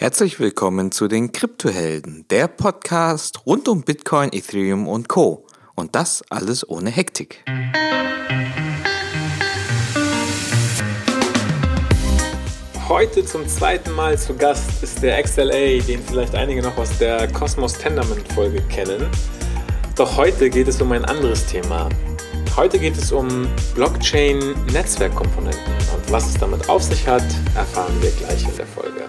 [0.00, 5.44] Herzlich willkommen zu den Kryptohelden, der Podcast rund um Bitcoin, Ethereum und Co.
[5.74, 7.42] Und das alles ohne Hektik.
[12.88, 17.26] Heute zum zweiten Mal zu Gast ist der XLA, den vielleicht einige noch aus der
[17.32, 19.08] Cosmos Tenderman Folge kennen.
[19.96, 21.88] Doch heute geht es um ein anderes Thema.
[22.54, 27.26] Heute geht es um Blockchain-Netzwerkkomponenten und was es damit auf sich hat,
[27.56, 29.02] erfahren wir gleich in der Folge.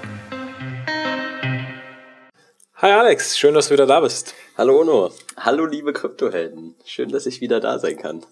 [2.82, 4.36] Hi Alex, schön, dass du wieder da bist.
[4.58, 6.76] Hallo Ono, hallo liebe Kryptohelden.
[6.86, 8.26] Schön, dass ich wieder da sein kann.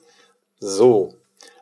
[0.61, 1.15] So,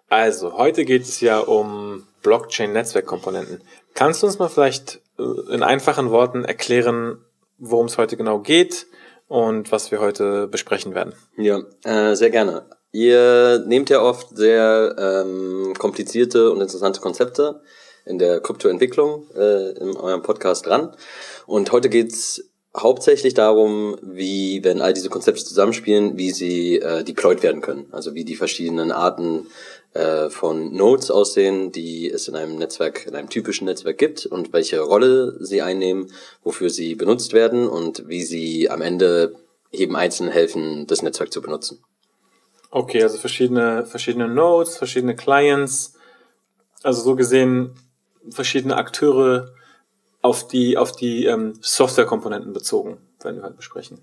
[0.07, 3.61] also heute geht es ja um Blockchain-Netzwerkkomponenten.
[3.95, 7.25] Kannst du uns mal vielleicht äh, in einfachen Worten erklären,
[7.57, 8.85] worum es heute genau geht
[9.27, 11.15] und was wir heute besprechen werden?
[11.37, 12.67] Ja, äh, sehr gerne.
[12.91, 17.61] Ihr nehmt ja oft sehr ähm, komplizierte und interessante Konzepte
[18.05, 20.95] in der Kryptoentwicklung äh, in eurem Podcast dran.
[21.47, 22.43] Und heute geht's
[22.75, 27.87] hauptsächlich darum, wie, wenn all diese Konzepte zusammenspielen, wie sie äh, deployed werden können.
[27.91, 29.47] Also wie die verschiedenen Arten
[29.93, 34.53] äh, von Nodes aussehen, die es in einem Netzwerk, in einem typischen Netzwerk gibt und
[34.53, 36.11] welche Rolle sie einnehmen,
[36.43, 39.35] wofür sie benutzt werden und wie sie am Ende
[39.71, 41.79] jedem Einzelnen helfen, das Netzwerk zu benutzen.
[42.71, 45.93] Okay, also verschiedene, verschiedene Nodes, verschiedene Clients,
[46.83, 47.75] also so gesehen
[48.29, 49.53] verschiedene Akteure,
[50.25, 54.01] auf die, auf die ähm, Softwarekomponenten bezogen, werden wir heute besprechen.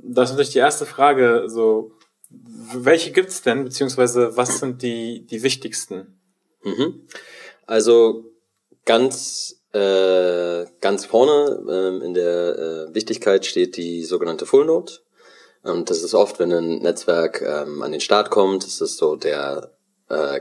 [0.00, 1.92] Das ist natürlich die erste Frage, so,
[2.30, 6.18] welche gibt's denn, beziehungsweise was sind die, die wichtigsten?
[6.64, 7.06] Mhm.
[7.64, 8.24] Also
[8.84, 14.94] ganz, äh, ganz vorne äh, in der äh, Wichtigkeit steht die sogenannte Full Node.
[15.62, 19.14] Und das ist oft, wenn ein Netzwerk ähm, an den Start kommt, ist das so
[19.14, 19.76] der
[20.08, 20.40] äh,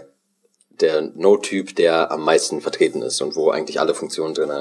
[0.81, 4.51] der Node-Typ, der am meisten vertreten ist und wo eigentlich alle Funktionen drin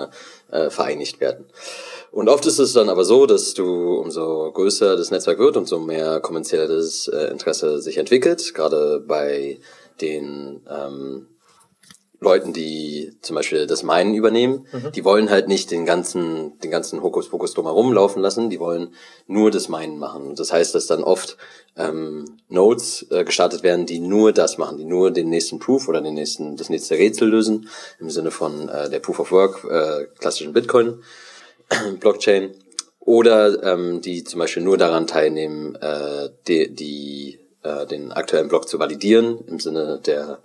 [0.50, 1.46] äh, vereinigt werden.
[2.10, 5.78] Und oft ist es dann aber so, dass du, umso größer das Netzwerk wird, umso
[5.78, 9.58] mehr kommerzielles äh, Interesse sich entwickelt, gerade bei
[10.00, 11.26] den ähm,
[12.20, 14.92] Leuten, die zum Beispiel das Meinen übernehmen, mhm.
[14.92, 18.94] die wollen halt nicht den ganzen, den ganzen Hokuspokus drumherum laufen lassen, die wollen
[19.26, 20.26] nur das Meinen machen.
[20.26, 21.36] Und das heißt, dass dann oft
[21.76, 26.00] ähm, Nodes äh, gestartet werden, die nur das machen, die nur den nächsten Proof oder
[26.00, 27.68] den nächsten, das nächste Rätsel lösen,
[28.00, 31.02] im Sinne von äh, der Proof of Work, äh, klassischen Bitcoin,
[32.00, 32.54] Blockchain,
[33.00, 38.68] oder ähm, die zum Beispiel nur daran teilnehmen, äh, die, die äh, den aktuellen Block
[38.68, 40.40] zu validieren, im Sinne der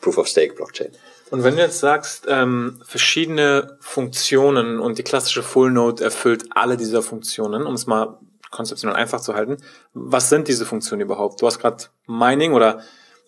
[0.00, 0.90] Proof of Stake Blockchain.
[1.30, 6.76] Und wenn du jetzt sagst, ähm, verschiedene Funktionen und die klassische Full Node erfüllt alle
[6.76, 8.18] dieser Funktionen, um es mal
[8.50, 9.58] konzeptionell einfach zu halten,
[9.94, 11.40] was sind diese Funktionen überhaupt?
[11.40, 12.80] Du hast gerade Mining oder,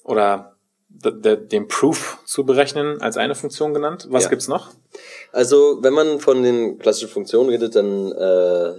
[0.03, 0.57] oder
[0.89, 4.09] den Proof zu berechnen als eine Funktion genannt.
[4.11, 4.31] Was ja.
[4.31, 4.71] gibt's noch?
[5.33, 8.75] Also, wenn man von den klassischen Funktionen redet, dann äh,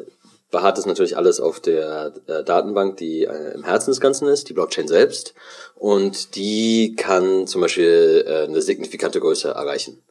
[0.51, 4.47] beharrt es natürlich alles auf der äh, Datenbank, die äh, im Herzen des Ganzen ist,
[4.49, 5.33] die Blockchain selbst.
[5.75, 10.01] Und die kann zum Beispiel äh, eine signifikante Größe erreichen.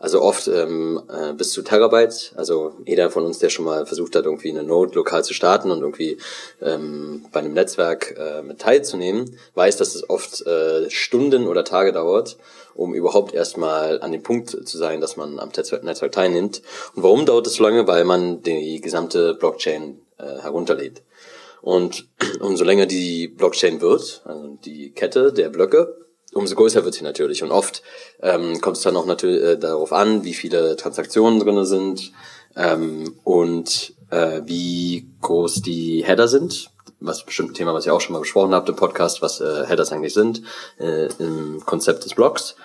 [0.00, 2.32] Also oft ähm, äh, bis zu Terabyte.
[2.34, 5.70] Also jeder von uns, der schon mal versucht hat, irgendwie eine Node lokal zu starten
[5.70, 6.16] und irgendwie
[6.62, 11.92] ähm, bei einem Netzwerk äh, mit teilzunehmen, weiß, dass es oft äh, Stunden oder Tage
[11.92, 12.38] dauert,
[12.74, 16.62] um überhaupt erstmal an dem Punkt zu sein, dass man am Netzwerk teilnimmt.
[16.96, 17.86] Und warum dauert es so lange?
[17.86, 21.02] Weil man die gesamte Blockchain äh, herunterlädt.
[21.62, 22.08] Und
[22.40, 25.96] umso länger die Blockchain wird, also die Kette der Blöcke,
[26.32, 27.42] umso größer wird sie natürlich.
[27.42, 27.82] Und oft
[28.22, 32.12] ähm, kommt es dann auch natürlich äh, darauf an, wie viele Transaktionen drinne sind
[32.56, 36.70] ähm, und äh, wie groß die Header sind.
[37.02, 39.64] Was bestimmt ein Thema, was ihr auch schon mal besprochen habt im Podcast, was äh,
[39.66, 40.42] Headers eigentlich sind
[40.78, 42.56] äh, im Konzept des Blocks.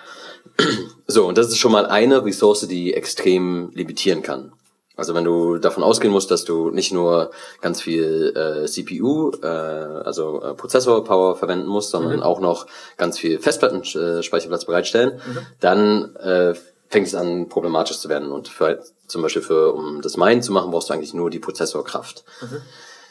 [1.08, 4.52] So, und das ist schon mal eine Ressource, die extrem limitieren kann.
[4.96, 7.30] Also wenn du davon ausgehen musst, dass du nicht nur
[7.60, 12.22] ganz viel äh, CPU, äh, also äh, Prozessor-Power verwenden musst, sondern mhm.
[12.22, 15.38] auch noch ganz viel Festplattenspeicherplatz bereitstellen, mhm.
[15.60, 16.54] dann äh,
[16.88, 18.32] fängt es an problematisch zu werden.
[18.32, 21.40] Und für, zum Beispiel für um das Minen zu machen, brauchst du eigentlich nur die
[21.40, 22.24] Prozessorkraft.
[22.40, 22.62] Mhm.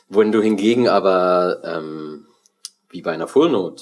[0.09, 2.25] Wenn du hingegen aber ähm,
[2.89, 3.81] wie bei einer Full Node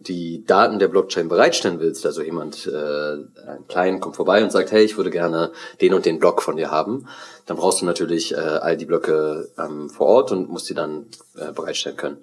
[0.00, 3.12] die Daten der Blockchain bereitstellen willst, also jemand, äh,
[3.46, 6.56] ein Client kommt vorbei und sagt, hey, ich würde gerne den und den Block von
[6.56, 7.06] dir haben,
[7.44, 11.06] dann brauchst du natürlich äh, all die Blöcke ähm, vor Ort und musst die dann
[11.36, 12.18] äh, bereitstellen können.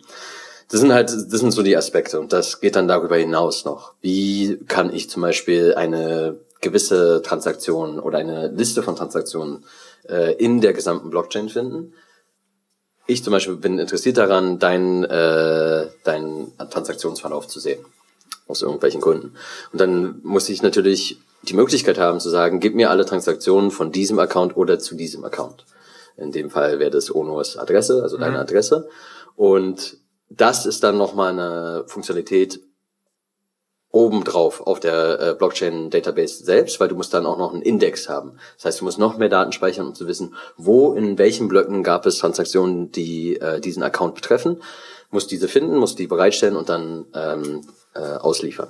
[0.69, 3.93] Das sind halt, das sind so die Aspekte und das geht dann darüber hinaus noch.
[4.01, 9.65] Wie kann ich zum Beispiel eine gewisse Transaktion oder eine Liste von Transaktionen
[10.09, 11.93] äh, in der gesamten Blockchain finden?
[13.07, 17.83] Ich zum Beispiel bin interessiert daran, deinen äh, deinen Transaktionsverlauf zu sehen.
[18.47, 19.33] Aus irgendwelchen Gründen.
[19.73, 23.91] Und dann muss ich natürlich die Möglichkeit haben zu sagen, gib mir alle Transaktionen von
[23.91, 25.65] diesem Account oder zu diesem Account.
[26.15, 28.39] In dem Fall wäre das Onos Adresse, also deine Mhm.
[28.39, 28.89] Adresse.
[29.35, 29.97] Und
[30.29, 32.61] das ist dann nochmal eine Funktionalität
[33.91, 38.09] obendrauf auf der äh, Blockchain Database selbst, weil du musst dann auch noch einen Index
[38.09, 38.37] haben.
[38.55, 41.83] Das heißt, du musst noch mehr Daten speichern, um zu wissen, wo in welchen Blöcken
[41.83, 44.61] gab es Transaktionen, die äh, diesen Account betreffen.
[45.09, 47.61] Musst diese finden, musst die bereitstellen und dann ähm,
[47.95, 48.69] äh, ausliefern.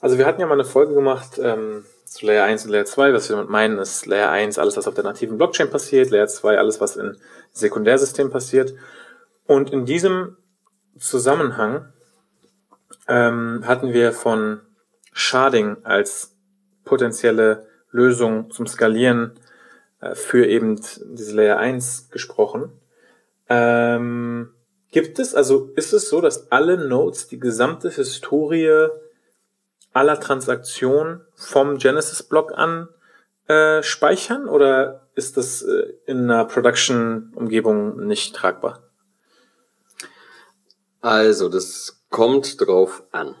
[0.00, 3.12] Also wir hatten ja mal eine Folge gemacht ähm, zu Layer 1 und Layer 2.
[3.12, 6.28] Was wir damit meinen, ist Layer 1 alles, was auf der nativen Blockchain passiert, Layer
[6.28, 7.16] 2 alles, was in
[7.52, 8.74] Sekundärsystemen passiert.
[9.46, 10.36] Und in diesem
[10.98, 11.92] Zusammenhang
[13.08, 14.60] ähm, hatten wir von
[15.12, 16.36] Sharding als
[16.84, 19.32] potenzielle Lösung zum Skalieren
[20.00, 22.72] äh, für eben diese Layer 1 gesprochen.
[23.48, 24.52] Ähm,
[24.90, 28.88] gibt es, also ist es so, dass alle Nodes die gesamte Historie
[29.92, 32.88] aller Transaktionen vom Genesis-Block an
[33.48, 38.82] äh, speichern oder ist das äh, in einer Production-Umgebung nicht tragbar?
[41.00, 43.34] Also, das kommt drauf an.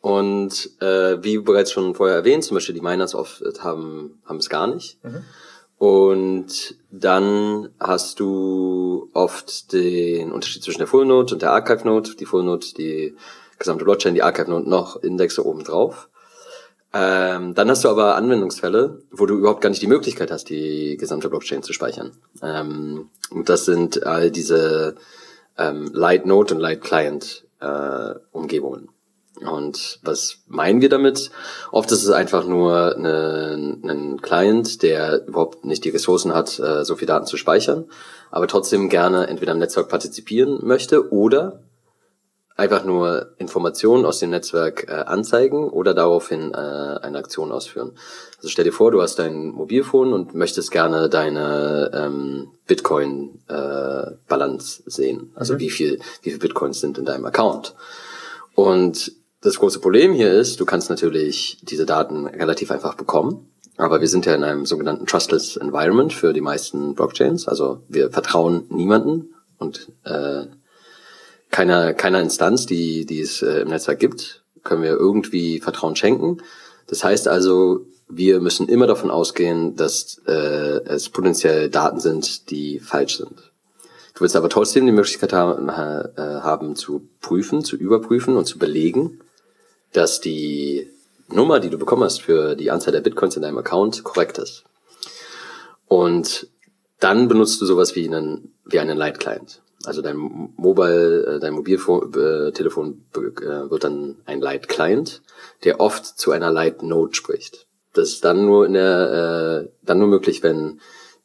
[0.00, 4.48] Und äh, wie bereits schon vorher erwähnt, zum Beispiel die Miners oft haben, haben es
[4.48, 5.02] gar nicht.
[5.04, 5.24] Mhm.
[5.78, 12.16] Und dann hast du oft den Unterschied zwischen der Full Node und der Archive Node.
[12.16, 13.16] Die Full Node, die
[13.58, 16.08] gesamte Blockchain, die Archive Node noch Indexe oben drauf.
[16.92, 20.96] Ähm, dann hast du aber Anwendungsfälle, wo du überhaupt gar nicht die Möglichkeit hast, die
[20.96, 22.12] gesamte Blockchain zu speichern.
[22.42, 24.96] Ähm, und das sind all diese
[25.58, 28.88] ähm, Light Node und Light Client äh, Umgebungen.
[29.40, 31.30] Und was meinen wir damit?
[31.70, 36.96] Oft ist es einfach nur ein Client, der überhaupt nicht die Ressourcen hat, äh, so
[36.96, 37.88] viel Daten zu speichern,
[38.30, 41.67] aber trotzdem gerne entweder am Netzwerk partizipieren möchte oder
[42.58, 47.92] einfach nur Informationen aus dem Netzwerk äh, anzeigen oder daraufhin äh, eine Aktion ausführen.
[48.38, 55.30] Also stell dir vor, du hast dein Mobilfon und möchtest gerne deine ähm, Bitcoin-Balance sehen.
[55.36, 55.58] Also Mhm.
[55.60, 57.76] wie viel, wie viel Bitcoins sind in deinem Account.
[58.56, 63.52] Und das große Problem hier ist, du kannst natürlich diese Daten relativ einfach bekommen.
[63.76, 67.46] Aber wir sind ja in einem sogenannten Trustless Environment für die meisten Blockchains.
[67.46, 70.46] Also wir vertrauen niemanden und äh,
[71.50, 76.42] keiner, keiner Instanz, die, die es äh, im Netzwerk gibt, können wir irgendwie Vertrauen schenken.
[76.86, 82.80] Das heißt also, wir müssen immer davon ausgehen, dass äh, es potenziell Daten sind, die
[82.80, 83.52] falsch sind.
[84.14, 88.58] Du willst aber trotzdem die Möglichkeit haben, äh, haben zu prüfen, zu überprüfen und zu
[88.58, 89.20] belegen,
[89.92, 90.88] dass die
[91.28, 94.64] Nummer, die du bekommen hast für die Anzahl der Bitcoins in deinem Account, korrekt ist.
[95.86, 96.48] Und
[97.00, 99.60] dann benutzt du sowas wie einen, wie einen Light Client.
[99.84, 105.22] Also dein Mobile, äh, dein Mobiltelefon äh, äh, wird dann ein Light Client,
[105.64, 107.66] der oft zu einer Light Node spricht.
[107.92, 110.80] Das ist dann nur in der, äh, dann nur möglich, wenn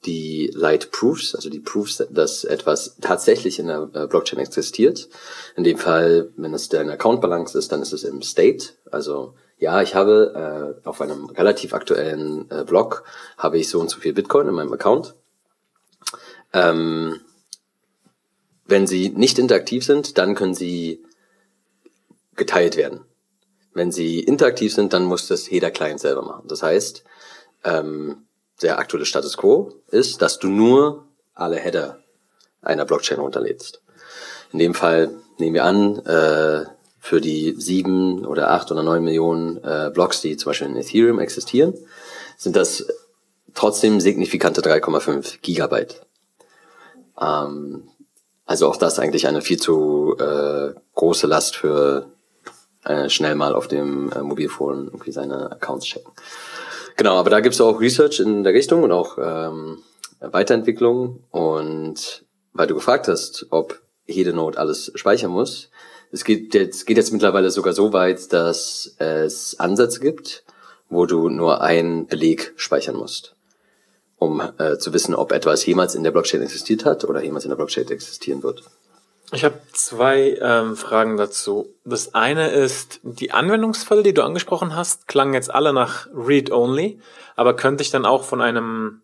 [0.05, 5.07] die Light Proofs, also die Proofs, dass etwas tatsächlich in der Blockchain existiert.
[5.55, 8.71] In dem Fall, wenn es dein Account Balance ist, dann ist es im State.
[8.91, 13.05] Also ja, ich habe äh, auf einem relativ aktuellen äh, Block
[13.37, 15.15] habe ich so und so viel Bitcoin in meinem Account.
[16.51, 17.21] Ähm,
[18.65, 21.03] wenn sie nicht interaktiv sind, dann können sie
[22.35, 23.01] geteilt werden.
[23.73, 26.47] Wenn sie interaktiv sind, dann muss das jeder Client selber machen.
[26.47, 27.03] Das heißt,
[27.63, 28.25] ähm,
[28.61, 31.99] der aktuelle Status quo ist, dass du nur alle Header
[32.61, 33.81] einer Blockchain runterlädst.
[34.51, 36.65] In dem Fall nehmen wir an, äh,
[36.99, 41.19] für die sieben oder acht oder neun Millionen äh, Blocks, die zum Beispiel in Ethereum
[41.19, 41.73] existieren,
[42.37, 42.87] sind das
[43.53, 46.01] trotzdem signifikante 3,5 Gigabyte.
[47.19, 47.89] Ähm,
[48.45, 52.11] also auch das eigentlich eine viel zu äh, große Last für
[52.83, 56.11] äh, schnell mal auf dem äh, Mobilfon irgendwie seine Accounts checken.
[56.95, 59.79] Genau, aber da gibt es auch Research in der Richtung und auch ähm,
[60.19, 61.23] Weiterentwicklung.
[61.31, 65.69] Und weil du gefragt hast, ob jede Node alles speichern muss,
[66.11, 70.43] es geht jetzt, geht jetzt mittlerweile sogar so weit, dass es Ansätze gibt,
[70.89, 73.35] wo du nur einen Beleg speichern musst,
[74.23, 77.49] um äh, zu wissen, ob etwas jemals in der Blockchain existiert hat oder jemals in
[77.49, 78.63] der Blockchain existieren wird.
[79.31, 81.73] Ich habe zwei ähm, Fragen dazu.
[81.83, 86.99] Das eine ist, die Anwendungsfälle, die du angesprochen hast, klangen jetzt alle nach Read-Only,
[87.35, 89.01] aber könnte ich dann auch von einem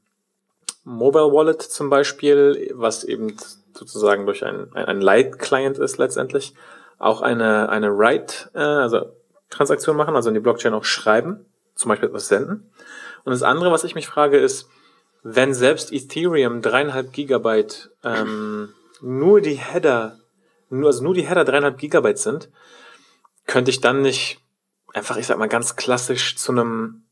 [0.84, 3.36] Mobile Wallet zum Beispiel, was eben
[3.74, 6.54] sozusagen durch ein, ein, Light-Client ist letztendlich,
[6.98, 9.12] auch eine, eine Write, äh, also
[9.50, 11.46] Transaktion machen, also in die Blockchain auch schreiben,
[11.76, 12.70] zum Beispiel etwas senden.
[13.24, 14.70] Und das andere, was ich mich frage, ist,
[15.24, 20.20] wenn selbst Ethereum dreieinhalb Gigabyte ähm, nur die Header,
[20.70, 22.50] nur, also nur die Header dreieinhalb Gigabyte sind,
[23.46, 24.40] könnte ich dann nicht
[24.94, 27.04] einfach, ich sag mal, ganz klassisch zu einem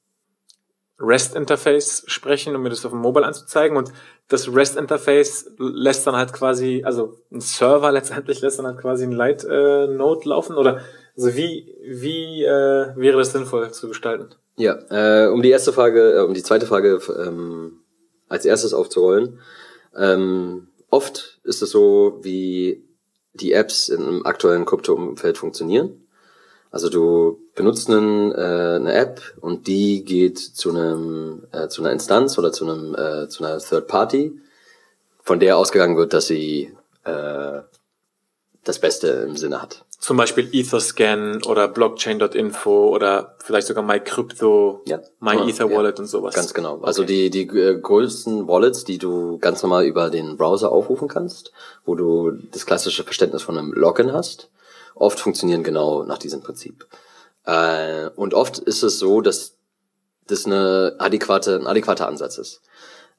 [1.00, 3.78] REST-Interface sprechen, um mir das auf dem Mobile anzuzeigen.
[3.78, 3.92] Und
[4.30, 9.12] das REST-Interface lässt dann halt quasi, also ein Server letztendlich lässt dann halt quasi ein
[9.12, 10.56] Light-Node laufen.
[10.56, 10.82] Oder
[11.16, 14.30] also wie, wie äh, wäre das sinnvoll zu gestalten?
[14.56, 17.80] Ja, äh, um die erste Frage, äh, um die zweite Frage ähm,
[18.30, 19.40] als erstes aufzurollen.
[19.96, 22.84] Ähm, oft ist es so, wie
[23.34, 26.08] die Apps im aktuellen Krypto-Umfeld funktionieren.
[26.70, 31.92] Also du benutzt einen, äh, eine App und die geht zu einem äh, zu einer
[31.92, 34.40] Instanz oder zu einem äh, zu einer Third Party,
[35.24, 37.62] von der ausgegangen wird, dass sie äh,
[38.64, 39.86] das Beste im Sinne hat.
[40.00, 45.02] Zum Beispiel Etherscan oder Blockchain.info oder vielleicht sogar MyCrypto, Ja.
[45.20, 46.02] MyEtherWallet Ja.
[46.04, 46.36] und sowas.
[46.36, 46.80] Ganz genau.
[46.82, 47.30] Also Okay.
[47.32, 51.52] die, die äh, größten Wallets, die du ganz normal über den Browser aufrufen kannst,
[51.84, 54.50] wo du das klassische Verständnis von einem Login hast,
[54.94, 56.86] oft funktionieren genau nach diesem Prinzip.
[57.46, 59.56] Äh, und oft ist es so, dass
[60.28, 62.62] das eine adäquate, ein adäquater Ansatz ist.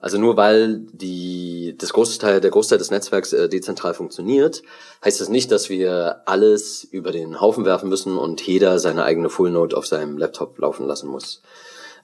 [0.00, 4.62] Also nur weil die, das Großteil, der Großteil des Netzwerks äh, dezentral funktioniert,
[5.04, 9.28] heißt das nicht, dass wir alles über den Haufen werfen müssen und jeder seine eigene
[9.28, 11.42] Full Node auf seinem Laptop laufen lassen muss.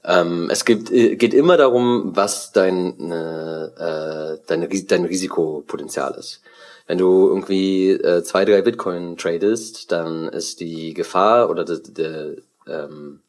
[0.04, 6.40] Ähm, es gibt, äh, geht immer darum, was dein, äh, deine, Ris- dein Risikopotenzial ist.
[6.86, 12.34] Wenn du irgendwie äh, zwei, drei Bitcoin tradest, dann ist die Gefahr oder der, der,
[12.66, 13.20] ähm,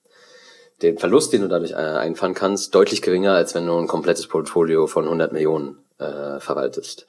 [0.82, 4.28] den Verlust, den du dadurch äh, einfahren kannst, deutlich geringer, als wenn du ein komplettes
[4.28, 7.06] Portfolio von 100 Millionen äh, verwaltest.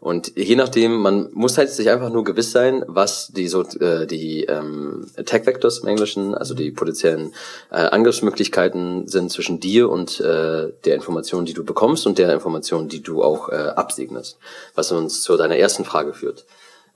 [0.00, 4.06] Und je nachdem, man muss halt sich einfach nur gewiss sein, was die so äh,
[4.06, 7.34] die ähm, Attack Vectors im Englischen, also die potenziellen
[7.72, 12.88] äh, Angriffsmöglichkeiten sind zwischen dir und äh, der Information, die du bekommst und der Information,
[12.88, 14.38] die du auch äh, absegnest.
[14.76, 16.44] Was uns zu deiner ersten Frage führt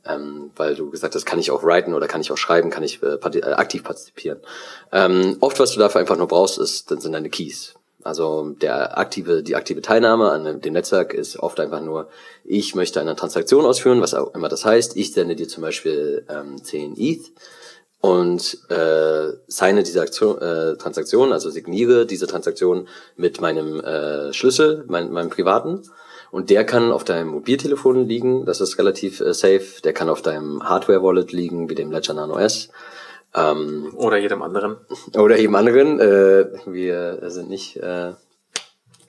[0.07, 2.83] ähm, weil du gesagt hast, kann ich auch writen oder kann ich auch schreiben, kann
[2.83, 4.41] ich äh, äh, aktiv partizipieren.
[4.91, 7.75] Ähm, oft, was du dafür einfach nur brauchst, ist, dann sind deine Keys.
[8.05, 12.09] Also der aktive, die aktive Teilnahme an dem Netzwerk ist oft einfach nur,
[12.45, 14.97] ich möchte eine Transaktion ausführen, was auch immer das heißt.
[14.97, 17.31] Ich sende dir zum Beispiel ähm, 10 ETH
[18.01, 24.85] und äh, signe diese Aktion, äh, Transaktion, also signiere diese Transaktion mit meinem äh, Schlüssel,
[24.89, 25.83] mein, meinem privaten.
[26.33, 29.83] Und der kann auf deinem Mobiltelefon liegen, das ist relativ äh, safe.
[29.85, 32.71] Der kann auf deinem Hardware-Wallet liegen, wie dem Ledger Nano S.
[33.35, 34.79] Ähm, Oder jedem anderen.
[35.15, 36.01] oder eben anderen.
[36.01, 38.13] Äh, wir sind nicht äh,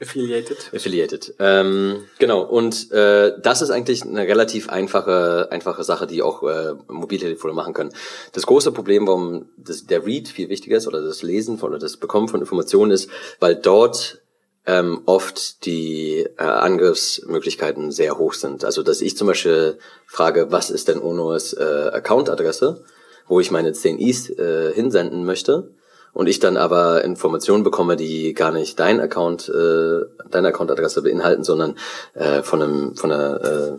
[0.01, 0.69] Affiliated.
[0.73, 1.35] affiliated.
[1.39, 6.73] Ähm, genau, und äh, das ist eigentlich eine relativ einfache, einfache Sache, die auch äh,
[6.89, 7.93] Mobiltelefone machen können.
[8.33, 11.79] Das große Problem, warum das, der Read viel wichtiger ist oder das Lesen von, oder
[11.79, 14.22] das Bekommen von Informationen ist, weil dort
[14.65, 18.63] ähm, oft die äh, Angriffsmöglichkeiten sehr hoch sind.
[18.63, 22.83] Also dass ich zum Beispiel frage, was ist denn Onos äh, Account-Adresse,
[23.27, 25.71] wo ich meine 10 Is äh, hinsenden möchte
[26.13, 31.43] und ich dann aber Informationen bekomme, die gar nicht dein Account, äh, deine Account-Adresse beinhalten,
[31.43, 31.75] sondern
[32.13, 33.71] äh, von einem von einer äh,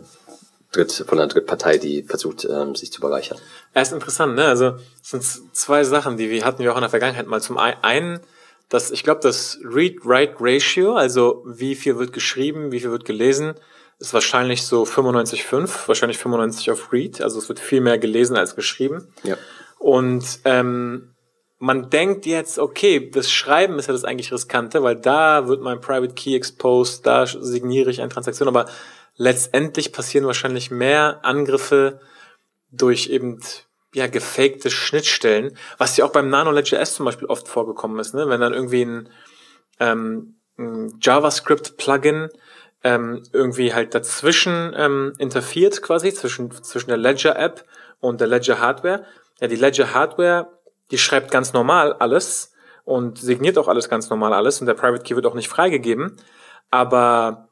[0.71, 3.37] Dritt, von einer Drittpartei, die versucht, ähm, sich zu bereichern.
[3.73, 4.45] Ja, ist interessant, ne?
[4.45, 5.23] Also es sind
[5.55, 7.39] zwei Sachen, die wir hatten wir auch in der Vergangenheit mal.
[7.41, 8.19] Zum ein- einen,
[8.69, 13.55] dass ich glaube, das Read-Write-Ratio, also wie viel wird geschrieben, wie viel wird gelesen,
[13.99, 17.21] ist wahrscheinlich so 95,5, wahrscheinlich 95 auf Read.
[17.21, 19.07] Also es wird viel mehr gelesen als geschrieben.
[19.23, 19.37] Ja.
[19.79, 21.15] Und ähm,
[21.59, 25.79] man denkt jetzt, okay, das Schreiben ist ja das eigentlich riskante, weil da wird mein
[25.79, 28.65] Private Key exposed, da signiere ich eine Transaktion, aber
[29.15, 32.01] letztendlich passieren wahrscheinlich mehr Angriffe
[32.71, 33.39] durch eben
[33.95, 38.13] ja gefakte Schnittstellen, was ja auch beim Nano Ledger S zum Beispiel oft vorgekommen ist,
[38.13, 38.29] ne?
[38.29, 39.09] wenn dann irgendwie ein,
[39.79, 42.29] ähm, ein JavaScript-Plugin
[42.83, 47.65] ähm, irgendwie halt dazwischen ähm, interferiert quasi zwischen zwischen der Ledger App
[47.99, 49.05] und der Ledger Hardware.
[49.39, 50.47] Ja, die Ledger Hardware,
[50.91, 55.03] die schreibt ganz normal alles und signiert auch alles ganz normal alles und der Private
[55.03, 56.17] Key wird auch nicht freigegeben,
[56.69, 57.49] aber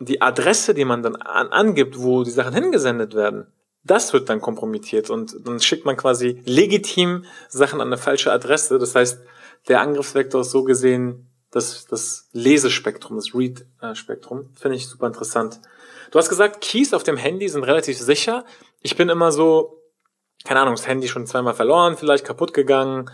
[0.00, 3.46] die Adresse, die man dann an, angibt, wo die Sachen hingesendet werden,
[3.90, 8.78] das wird dann kompromittiert und dann schickt man quasi legitim Sachen an eine falsche Adresse.
[8.78, 9.20] Das heißt,
[9.68, 14.50] der Angriffsvektor ist so gesehen das, das Lesespektrum, das Read-Spektrum.
[14.54, 15.60] Finde ich super interessant.
[16.10, 18.44] Du hast gesagt, Keys auf dem Handy sind relativ sicher.
[18.80, 19.82] Ich bin immer so,
[20.44, 23.10] keine Ahnung, das Handy schon zweimal verloren, vielleicht kaputt gegangen.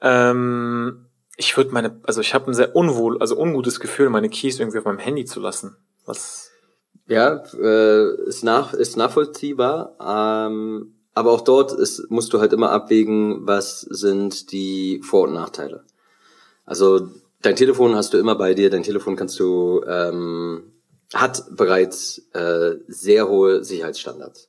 [0.00, 4.60] Ähm, ich würde meine, also ich habe ein sehr unwohl, also ungutes Gefühl, meine Keys
[4.60, 5.76] irgendwie auf meinem Handy zu lassen.
[6.04, 6.49] Was?
[7.10, 9.96] Ja, äh, ist, nach, ist nachvollziehbar.
[10.00, 15.34] Ähm, aber auch dort ist, musst du halt immer abwägen, was sind die Vor- und
[15.34, 15.82] Nachteile.
[16.64, 17.08] Also
[17.42, 20.70] dein Telefon hast du immer bei dir, dein Telefon kannst du, ähm,
[21.12, 24.48] hat bereits äh, sehr hohe Sicherheitsstandards.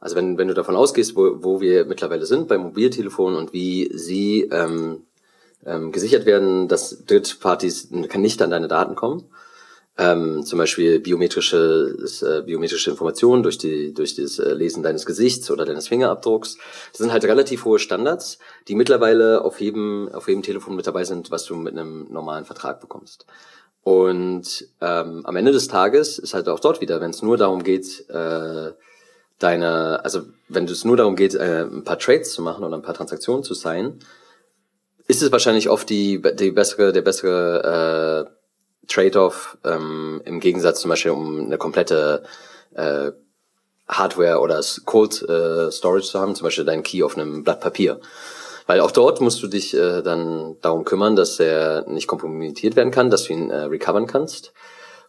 [0.00, 3.90] Also wenn, wenn du davon ausgehst, wo, wo wir mittlerweile sind bei Mobiltelefonen und wie
[3.92, 5.02] sie ähm,
[5.66, 9.24] ähm, gesichert werden, dass Drittpartys nicht an deine Daten kommen.
[9.96, 15.52] Ähm, zum Beispiel biometrische, äh, biometrische Informationen durch, die, durch das äh, Lesen deines Gesichts
[15.52, 16.56] oder deines Fingerabdrucks.
[16.90, 21.04] Das sind halt relativ hohe Standards, die mittlerweile auf jedem, auf jedem Telefon mit dabei
[21.04, 23.26] sind, was du mit einem normalen Vertrag bekommst.
[23.84, 27.62] Und ähm, am Ende des Tages ist halt auch dort wieder, wenn es nur darum
[27.62, 28.72] geht, äh,
[29.38, 32.82] deine, also wenn es nur darum geht, äh, ein paar Trades zu machen oder ein
[32.82, 34.00] paar Transaktionen zu sein,
[35.06, 38.43] ist es wahrscheinlich oft die, die bessere, der bessere äh,
[38.86, 42.24] Trade-off ähm, im Gegensatz zum Beispiel um eine komplette
[42.74, 43.12] äh,
[43.88, 48.00] Hardware oder Cold äh, Storage zu haben, zum Beispiel dein Key auf einem Blatt Papier.
[48.66, 52.90] Weil auch dort musst du dich äh, dann darum kümmern, dass er nicht kompromittiert werden
[52.90, 54.52] kann, dass du ihn äh, recovern kannst.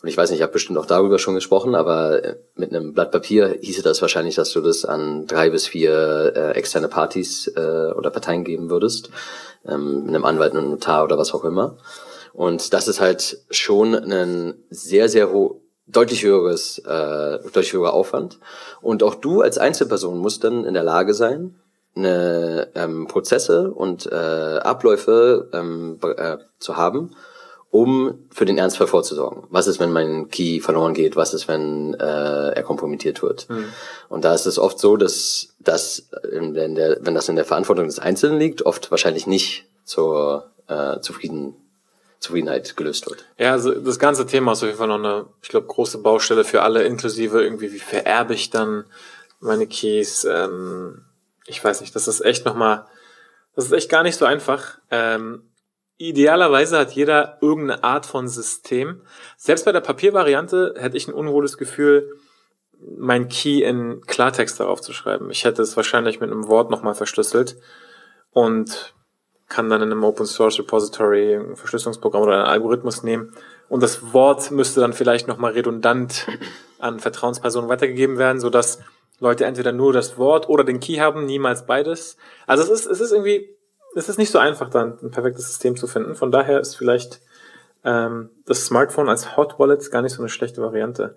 [0.02, 2.94] Und ich weiß nicht, ich habe bestimmt auch darüber schon gesprochen, aber äh, mit einem
[2.94, 7.48] Blatt Papier hieße das wahrscheinlich, dass du das an drei bis vier äh, externe Partys
[7.56, 9.10] äh, oder Parteien geben würdest,
[9.66, 11.78] ähm, einem Anwalt, einem Notar oder was auch immer.
[12.36, 15.56] Und das ist halt schon ein sehr, sehr hoch,
[15.88, 18.40] deutlich höheres, äh, deutlich höherer Aufwand.
[18.82, 21.56] Und auch du als Einzelperson musst dann in der Lage sein,
[21.96, 27.12] eine ähm, Prozesse und äh, Abläufe ähm, äh, zu haben,
[27.72, 29.44] um für den Ernstfall vorzusorgen.
[29.50, 31.16] Was ist, wenn mein Key verloren geht?
[31.16, 33.48] Was ist, wenn äh, er kompromittiert wird?
[33.50, 33.70] Mhm.
[34.10, 37.86] Und da ist es oft so, dass das, in der, wenn das in der Verantwortung
[37.86, 41.56] des Einzelnen liegt, oft wahrscheinlich nicht zur äh, zufrieden
[42.26, 43.26] Zufriedenheit gelöst wird.
[43.38, 46.44] Ja, also das ganze Thema ist auf jeden Fall noch eine, ich glaube, große Baustelle
[46.44, 48.86] für alle, inklusive irgendwie, wie vererbe ich dann
[49.40, 50.26] meine Keys.
[50.26, 51.06] Ähm,
[51.46, 52.86] ich weiß nicht, das ist echt nochmal,
[53.56, 54.80] das ist echt gar nicht so einfach.
[54.90, 55.44] Ähm,
[55.98, 59.02] idealerweise hat jeder irgendeine Art von System.
[59.38, 62.18] Selbst bei der Papiervariante hätte ich ein unwohles Gefühl,
[62.98, 65.30] mein Key in Klartext darauf zu schreiben.
[65.32, 67.56] Ich hätte es wahrscheinlich mit einem Wort nochmal verschlüsselt.
[68.32, 68.95] Und
[69.48, 73.34] kann dann in einem Open Source Repository ein Verschlüsselungsprogramm oder einen Algorithmus nehmen
[73.68, 76.28] und das Wort müsste dann vielleicht nochmal redundant
[76.80, 78.80] an Vertrauenspersonen weitergegeben werden, so dass
[79.20, 82.18] Leute entweder nur das Wort oder den Key haben, niemals beides.
[82.48, 83.50] Also es ist, es ist irgendwie,
[83.96, 86.16] es ist nicht so einfach, dann ein perfektes System zu finden.
[86.16, 87.22] Von daher ist vielleicht
[87.84, 91.16] ähm, das Smartphone als Hot Wallet gar nicht so eine schlechte Variante.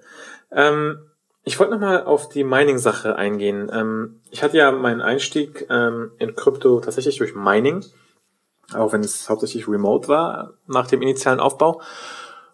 [0.52, 1.00] Ähm,
[1.42, 3.70] ich wollte nochmal auf die Mining-Sache eingehen.
[3.72, 7.85] Ähm, ich hatte ja meinen Einstieg ähm, in Krypto tatsächlich durch Mining
[8.74, 11.81] auch wenn es hauptsächlich remote war nach dem initialen Aufbau.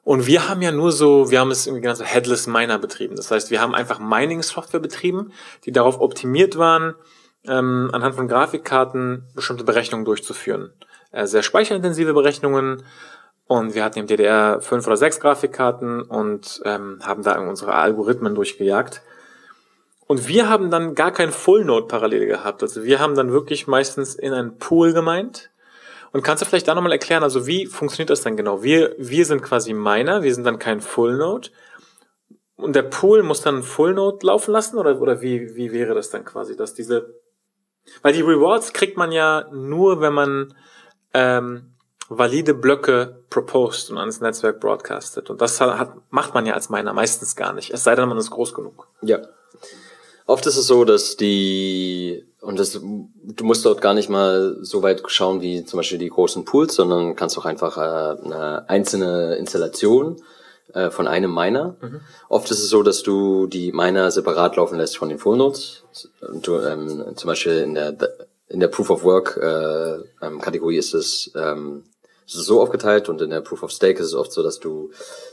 [0.04, 3.16] Und wir haben ja nur so, wir haben es irgendwie genannt so Headless Miner betrieben.
[3.16, 5.32] Das heißt, wir haben einfach Mining-Software betrieben,
[5.64, 6.94] die darauf optimiert waren,
[7.46, 10.72] ähm, anhand von Grafikkarten bestimmte Berechnungen durchzuführen.
[11.10, 12.84] Äh, sehr speicherintensive Berechnungen.
[13.46, 18.34] Und wir hatten im DDR fünf oder sechs Grafikkarten und ähm, haben da unsere Algorithmen
[18.34, 19.02] durchgejagt.
[20.06, 22.62] Und wir haben dann gar kein Full Node parallel gehabt.
[22.62, 25.50] Also wir haben dann wirklich meistens in einen Pool gemeint
[26.14, 28.62] und kannst du vielleicht da nochmal erklären, also wie funktioniert das dann genau?
[28.62, 31.48] Wir, wir sind quasi Miner, wir sind dann kein Full Node.
[32.54, 36.10] Und der Pool muss dann Full Node laufen lassen oder, oder wie, wie wäre das
[36.10, 37.18] dann quasi, dass diese,
[38.02, 40.54] weil die Rewards kriegt man ja nur, wenn man
[41.14, 41.74] ähm,
[42.08, 45.30] valide Blöcke proposed und ans Netzwerk broadcastet.
[45.30, 48.18] Und das hat, macht man ja als Miner meistens gar nicht, es sei denn, man
[48.18, 48.86] ist groß genug.
[49.02, 49.18] Ja.
[50.26, 54.82] Oft ist es so, dass die und das, du musst dort gar nicht mal so
[54.82, 59.36] weit schauen wie zum Beispiel die großen Pools, sondern kannst auch einfach äh, eine einzelne
[59.36, 60.22] Installation
[60.72, 61.76] äh, von einem Miner.
[61.80, 62.00] Mhm.
[62.28, 65.84] Oft ist es so, dass du die Miner separat laufen lässt von den Full Nodes.
[66.42, 67.96] Du, ähm, zum Beispiel in der
[68.48, 71.84] in der Proof of Work äh, ähm, Kategorie ist es ähm,
[72.26, 74.60] ist es so aufgeteilt und in der Proof of Stake ist es oft so, dass
[74.60, 74.90] du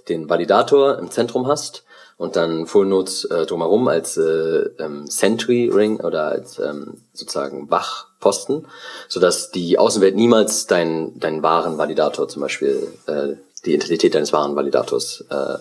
[0.10, 1.84] den Validator im Zentrum hast
[2.22, 7.72] und dann Full Nodes äh, drumherum als äh, ähm, Sentry Ring oder als ähm, sozusagen
[7.72, 8.68] Wachposten,
[9.08, 13.30] sodass die Außenwelt niemals deinen deinen wahren Validator zum Beispiel äh,
[13.66, 15.58] die Identität deines wahren Validators äh,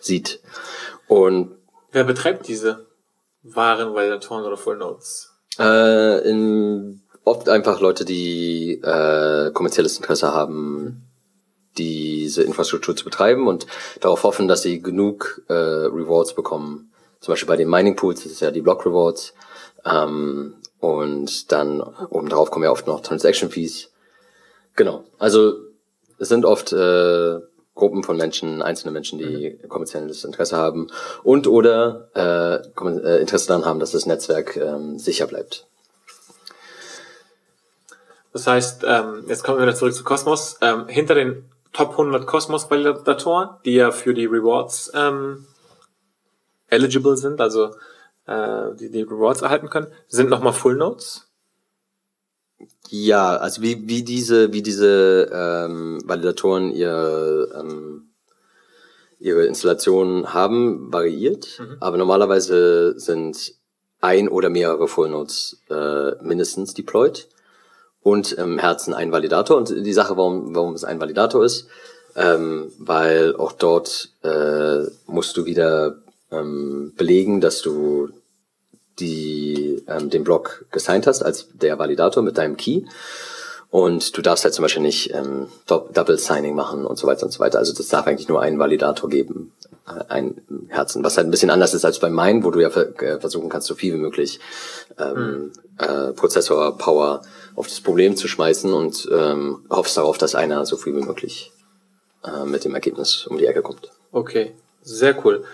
[0.00, 0.38] sieht.
[1.08, 1.56] Und
[1.90, 2.86] wer betreibt diese
[3.42, 5.32] wahren Validatoren oder Full Nodes?
[5.58, 11.05] Äh, in, oft einfach Leute, die äh, kommerzielles Interesse haben,
[11.78, 13.66] diese Infrastruktur zu betreiben und
[14.00, 16.90] darauf hoffen, dass sie genug äh, Rewards bekommen.
[17.20, 19.34] Zum Beispiel bei den Mining Pools, das ist ja die Block Rewards.
[19.84, 23.90] Ähm, und dann oben drauf kommen ja oft noch Transaction Fees.
[24.74, 25.04] Genau.
[25.18, 25.54] Also
[26.18, 27.40] es sind oft äh,
[27.74, 29.68] Gruppen von Menschen, einzelne Menschen, die mhm.
[29.68, 30.88] kommerzielles Interesse haben
[31.22, 35.66] und oder äh, äh, Interesse daran haben, dass das Netzwerk ähm, sicher bleibt.
[38.32, 40.58] Das heißt, ähm, jetzt kommen wir wieder zurück zu Cosmos.
[40.60, 41.44] Ähm, hinter den
[41.76, 45.44] Top 100 Cosmos-Validatoren, die ja für die Rewards ähm,
[46.68, 47.74] eligible sind, also
[48.26, 51.28] äh, die die Rewards erhalten können, sind nochmal Full Nodes.
[52.88, 58.08] Ja, also wie, wie diese, wie diese ähm, Validatoren ihr, ähm,
[59.18, 61.58] ihre Installation haben, variiert.
[61.58, 61.76] Mhm.
[61.80, 63.52] Aber normalerweise sind
[64.00, 67.28] ein oder mehrere Full Nodes äh, mindestens deployed
[68.06, 69.56] und im Herzen ein Validator.
[69.56, 71.66] Und die Sache, warum, warum es ein Validator ist,
[72.14, 75.96] ähm, weil auch dort äh, musst du wieder
[76.30, 78.10] ähm, belegen, dass du
[79.00, 82.82] die, ähm, den Block gesigned hast als der Validator mit deinem Key.
[83.70, 87.24] Und du darfst halt zum Beispiel nicht ähm, Dou- Double Signing machen und so weiter
[87.26, 87.58] und so weiter.
[87.58, 89.52] Also das darf eigentlich nur einen Validator geben,
[89.88, 91.02] äh, ein Herzen.
[91.02, 93.66] Was halt ein bisschen anders ist als bei Mine, wo du ja äh, versuchen kannst,
[93.66, 94.38] so viel wie möglich
[94.96, 97.22] ähm, äh, Prozessor Power
[97.56, 101.52] auf das Problem zu schmeißen und ähm, hoffst darauf, dass einer so viel wie möglich
[102.22, 103.90] äh, mit dem Ergebnis um die Ecke kommt.
[104.12, 105.44] Okay, sehr cool.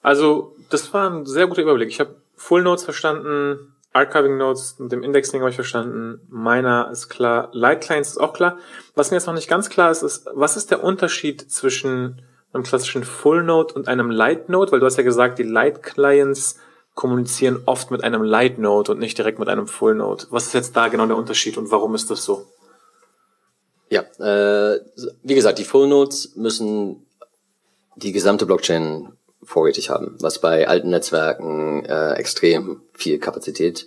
[0.00, 1.88] Also, das war ein sehr guter Überblick.
[1.88, 7.08] Ich habe Full Notes verstanden, Archiving Notes mit dem Indexing habe ich verstanden, Miner ist
[7.08, 8.58] klar, Light Clients ist auch klar.
[8.94, 12.62] Was mir jetzt noch nicht ganz klar ist, ist, was ist der Unterschied zwischen einem
[12.62, 14.70] klassischen Full Node und einem Light Node?
[14.70, 16.60] Weil du hast ja gesagt, die Light Clients
[16.98, 20.24] kommunizieren oft mit einem Light Node und nicht direkt mit einem Full Node.
[20.30, 22.44] Was ist jetzt da genau der Unterschied und warum ist das so?
[23.88, 24.80] Ja, äh,
[25.22, 27.06] wie gesagt, die Full Nodes müssen
[27.94, 29.12] die gesamte Blockchain
[29.44, 33.86] vorrätig haben, was bei alten Netzwerken äh, extrem viel Kapazität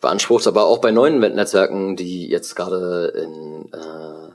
[0.00, 4.30] beansprucht, aber auch bei neuen Netzwerken, die jetzt gerade in, äh,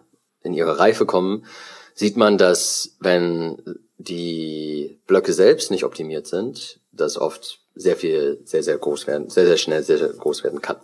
[0.45, 1.45] in ihre Reife kommen,
[1.93, 8.63] sieht man, dass wenn die Blöcke selbst nicht optimiert sind, das oft sehr viel, sehr,
[8.63, 10.77] sehr groß werden, sehr, sehr schnell, sehr, sehr groß werden kann.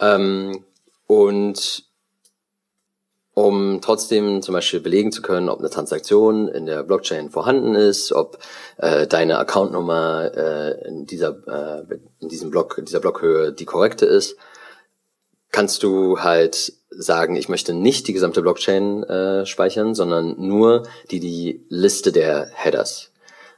[0.00, 0.64] Ähm,
[1.06, 1.84] und
[3.34, 8.12] um trotzdem zum Beispiel belegen zu können, ob eine Transaktion in der Blockchain vorhanden ist,
[8.12, 8.38] ob
[8.76, 14.04] äh, deine Accountnummer äh, in dieser äh, in diesem Block in dieser Blockhöhe die korrekte
[14.04, 14.36] ist,
[15.52, 21.20] kannst du halt sagen, ich möchte nicht die gesamte Blockchain äh, speichern, sondern nur die
[21.20, 23.10] die Liste der Headers.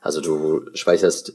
[0.03, 1.35] Also du speicherst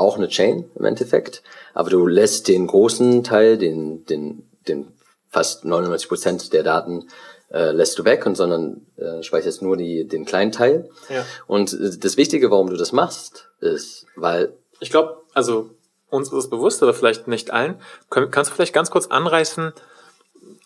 [0.00, 1.42] auch eine Chain im Endeffekt,
[1.74, 4.92] aber du lässt den großen Teil, den den den
[5.28, 7.08] fast 99 Prozent der Daten
[7.52, 10.88] äh, lässt du weg und sondern äh, speicherst nur die, den kleinen Teil.
[11.08, 11.24] Ja.
[11.46, 15.70] Und äh, das Wichtige, warum du das machst, ist, weil Ich glaube, also
[16.10, 17.76] uns ist es bewusst, aber vielleicht nicht allen.
[18.10, 19.72] Kön- Kannst du vielleicht ganz kurz anreißen,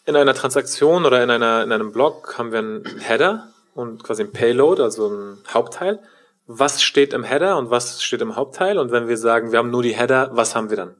[0.07, 4.23] in einer Transaktion oder in, einer, in einem Block haben wir einen Header und quasi
[4.23, 5.99] ein Payload, also ein Hauptteil.
[6.47, 8.79] Was steht im Header und was steht im Hauptteil?
[8.79, 10.97] Und wenn wir sagen, wir haben nur die Header, was haben wir dann?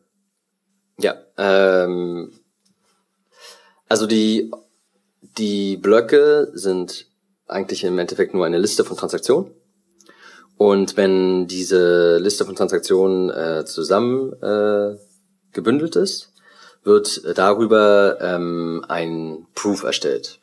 [0.99, 2.33] Ja, ähm,
[3.89, 4.51] also die,
[5.37, 7.07] die Blöcke sind
[7.47, 9.51] eigentlich im Endeffekt nur eine Liste von Transaktionen.
[10.57, 14.97] Und wenn diese Liste von Transaktionen äh, zusammen äh,
[15.53, 16.33] gebündelt ist,
[16.85, 20.39] wird darüber ähm, ein Proof erstellt.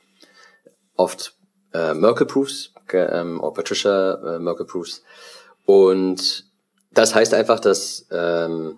[0.96, 1.34] Oft
[1.74, 5.04] äh, Merkle Proofs, ähm, oder Patricia äh, Merkle Proofs.
[5.65, 6.45] Und
[6.91, 8.77] das heißt einfach, dass ähm,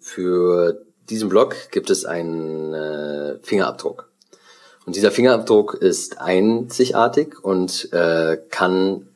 [0.00, 4.10] für diesen Block gibt es einen äh, Fingerabdruck.
[4.86, 9.08] Und dieser Fingerabdruck ist einzigartig und äh, kann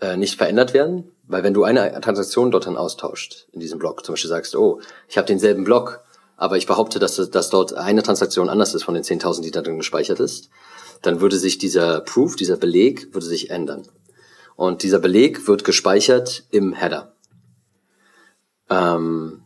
[0.00, 4.04] äh, nicht verändert werden, weil wenn du eine Transaktion dort dann austauscht in diesem Block,
[4.04, 6.00] zum Beispiel sagst, oh, ich habe denselben Block,
[6.36, 9.62] aber ich behaupte, dass, dass dort eine Transaktion anders ist von den 10.000, die da
[9.62, 10.50] drin gespeichert ist,
[11.02, 13.82] dann würde sich dieser Proof, dieser Beleg, würde sich ändern.
[14.56, 17.14] Und dieser Beleg wird gespeichert im Header.
[18.70, 19.42] Ähm,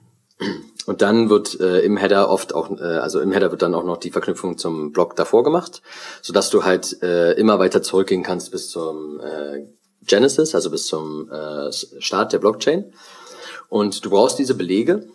[0.87, 3.85] und dann wird äh, im Header oft auch, äh, also im Header wird dann auch
[3.85, 5.83] noch die Verknüpfung zum Block davor gemacht,
[6.23, 9.67] sodass du halt äh, immer weiter zurückgehen kannst bis zum äh,
[10.07, 12.93] Genesis, also bis zum äh, Start der Blockchain.
[13.69, 15.09] Und du brauchst diese Belege,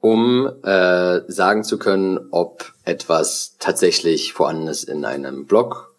[0.00, 5.94] um äh, sagen zu können, ob etwas tatsächlich vorhanden ist in einem Block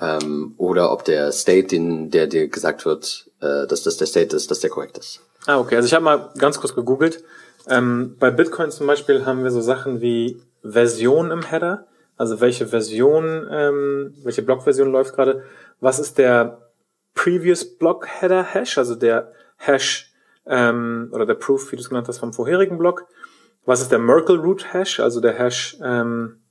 [0.00, 4.36] ähm, oder ob der State, den, der dir gesagt wird, äh, dass das der State
[4.36, 5.20] ist, dass der korrekt ist.
[5.46, 5.76] Ah, okay.
[5.76, 7.24] Also ich habe mal ganz kurz gegoogelt.
[7.68, 11.86] Ähm, bei Bitcoin zum Beispiel haben wir so Sachen wie Version im Header.
[12.16, 15.42] Also welche Version, ähm, welche Blockversion läuft gerade.
[15.80, 16.70] Was ist der
[17.14, 20.11] Previous Block Header Hash, also der Hash
[20.46, 23.06] ähm, oder der Proof, wie du es genannt hast, vom vorherigen Block.
[23.64, 26.42] Was ist der Merkle Root Hash, also der Hash ähm,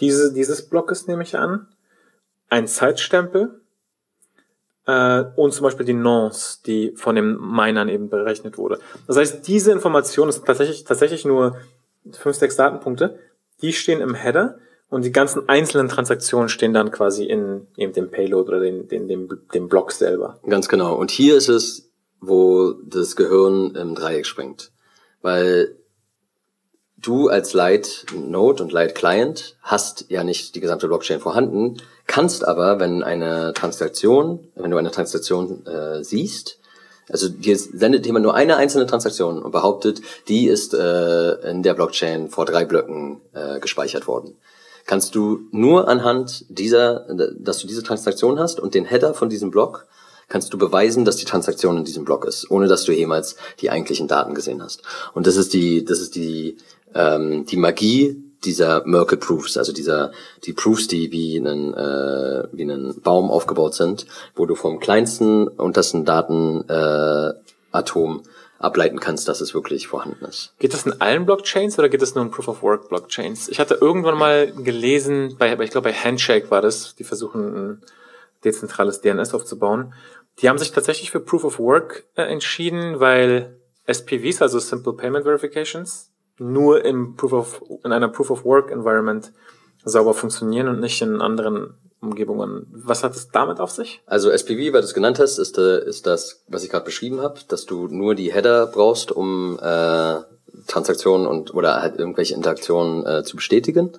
[0.00, 1.66] diese, dieses Blockes, nehme ich an.
[2.48, 3.60] Ein Zeitstempel
[4.86, 8.78] äh, und zum Beispiel die Nonce, die von den Minern eben berechnet wurde.
[9.06, 11.56] Das heißt, diese Information ist tatsächlich, tatsächlich nur
[12.12, 13.18] fünf, sechs Datenpunkte,
[13.60, 18.10] die stehen im Header und die ganzen einzelnen Transaktionen stehen dann quasi in eben dem
[18.10, 20.38] Payload oder den, den, dem, dem Block selber.
[20.48, 20.94] Ganz genau.
[20.94, 21.87] Und hier ist es,
[22.20, 24.70] wo das Gehirn im Dreieck springt.
[25.22, 25.76] Weil
[26.96, 31.76] du als Light Node und Light Client hast ja nicht die gesamte Blockchain vorhanden,
[32.06, 36.58] kannst aber, wenn eine Transaktion, wenn du eine Transaktion äh, siehst,
[37.10, 41.74] also dir sendet jemand nur eine einzelne Transaktion und behauptet, die ist äh, in der
[41.74, 44.36] Blockchain vor drei Blöcken äh, gespeichert worden.
[44.86, 47.06] Kannst du nur anhand dieser,
[47.38, 49.86] dass du diese Transaktion hast und den Header von diesem Block,
[50.28, 53.70] kannst du beweisen, dass die Transaktion in diesem Block ist, ohne dass du jemals die
[53.70, 54.82] eigentlichen Daten gesehen hast.
[55.14, 56.58] Und das ist die, das ist die,
[56.94, 60.12] ähm, die Magie dieser Merkle Proofs, also dieser
[60.44, 65.48] die Proofs, die wie einen äh, wie einen Baum aufgebaut sind, wo du vom kleinsten
[65.48, 67.32] untersten Datenatom äh,
[67.72, 68.22] Atom
[68.58, 70.52] ableiten kannst, dass es wirklich vorhanden ist.
[70.58, 73.48] Geht das in allen Blockchains oder geht das nur in Proof of Work Blockchains?
[73.48, 77.82] Ich hatte irgendwann mal gelesen, bei, ich glaube bei Handshake war das, die versuchen ein
[78.44, 79.94] dezentrales DNS aufzubauen.
[80.40, 85.24] Die haben sich tatsächlich für Proof of Work äh, entschieden, weil SPVs, also Simple Payment
[85.24, 89.32] Verifications, nur im Proof of, in einer Proof of Work Environment
[89.84, 92.66] sauber funktionieren und nicht in anderen Umgebungen.
[92.70, 94.02] Was hat es damit auf sich?
[94.06, 97.20] Also SPV, weil du es genannt hast, ist, äh, ist das, was ich gerade beschrieben
[97.20, 100.20] habe, dass du nur die Header brauchst, um äh,
[100.66, 103.92] Transaktionen und oder halt irgendwelche Interaktionen äh, zu bestätigen.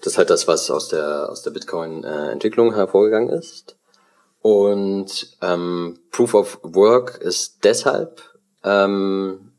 [0.00, 3.75] Das ist halt das, was aus der aus der Bitcoin-Entwicklung äh, hervorgegangen ist.
[4.46, 8.22] Und ähm, Proof of Work ist deshalb
[8.62, 9.50] ähm,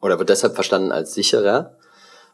[0.00, 1.76] oder wird deshalb verstanden als sicherer,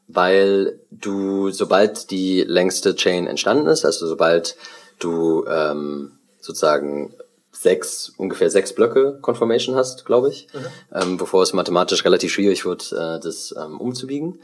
[0.08, 4.56] weil du, sobald die längste Chain entstanden ist, also sobald
[5.00, 7.14] du ähm, sozusagen
[7.52, 10.98] sechs, ungefähr sechs Blöcke Confirmation hast, glaube ich, mhm.
[10.98, 14.40] ähm, bevor es mathematisch relativ schwierig wird, äh, das ähm, umzubiegen.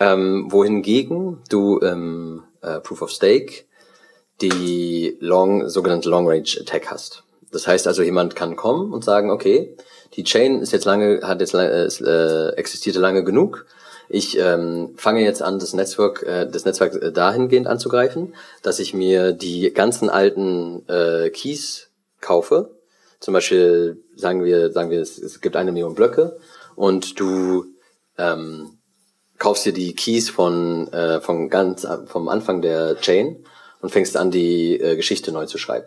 [0.00, 3.62] Ähm, wohingegen du im äh, Proof of Stake
[4.40, 7.22] die long, sogenannte Long Range Attack hast.
[7.52, 9.76] Das heißt also, jemand kann kommen und sagen, okay,
[10.16, 13.66] die Chain ist jetzt lange, hat jetzt äh, existierte lange genug.
[14.08, 18.92] Ich ähm, fange jetzt an, das Netzwerk, äh, das Netzwerk äh, dahingehend anzugreifen, dass ich
[18.92, 21.88] mir die ganzen alten äh, Keys
[22.20, 22.70] kaufe.
[23.20, 26.36] Zum Beispiel sagen wir, sagen wir, es, es gibt eine Million Blöcke
[26.76, 27.66] und du
[28.18, 28.78] ähm,
[29.38, 33.44] kaufst dir die Keys von, äh, von ganz vom Anfang der Chain
[33.84, 35.86] und fängst an, die äh, Geschichte neu zu schreiben.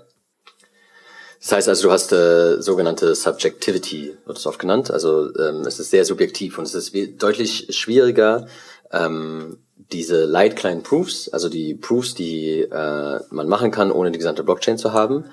[1.41, 4.91] Das heißt also, du hast äh, sogenannte Subjectivity, wird es oft genannt.
[4.91, 8.45] Also ähm, es ist sehr subjektiv und es ist deutlich schwieriger,
[8.91, 9.57] ähm,
[9.91, 14.43] diese Light Client Proofs, also die Proofs, die äh, man machen kann, ohne die gesamte
[14.43, 15.25] Blockchain zu haben,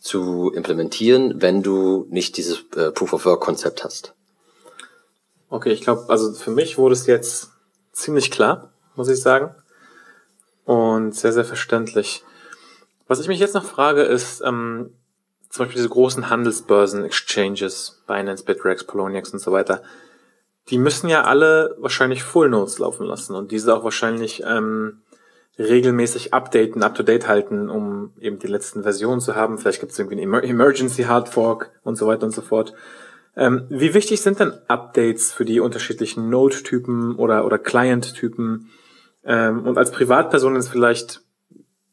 [0.00, 4.14] zu implementieren, wenn du nicht dieses äh, Proof of Work Konzept hast.
[5.50, 7.50] Okay, ich glaube, also für mich wurde es jetzt
[7.92, 9.54] ziemlich klar, muss ich sagen.
[10.66, 12.24] Und sehr, sehr verständlich.
[13.06, 14.90] Was ich mich jetzt noch frage, ist, ähm,
[15.48, 19.82] zum Beispiel diese großen Handelsbörsen, Exchanges, Binance, Bitrex, Poloniex und so weiter,
[20.68, 25.02] die müssen ja alle wahrscheinlich Full Nodes laufen lassen und diese auch wahrscheinlich ähm,
[25.58, 29.58] regelmäßig updaten, up-to-date halten, um eben die letzten Versionen zu haben.
[29.58, 32.74] Vielleicht gibt es irgendwie einen Emergency Hard Fork und so weiter und so fort.
[33.36, 38.70] Ähm, wie wichtig sind denn Updates für die unterschiedlichen Node-Typen oder, oder Client-Typen?
[39.26, 41.22] Ähm, und als Privatperson ist vielleicht,